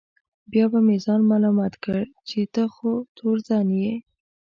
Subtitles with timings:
[0.51, 3.93] بیا به مې ځان ملامت کړ چې ته خو تورزن یې.